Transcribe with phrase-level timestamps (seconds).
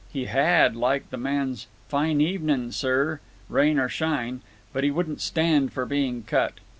[0.11, 3.19] He had liked the man's "Fine evenin', sir
[3.49, 6.53] "—rain or shine—but he wouldn't stand for being cut.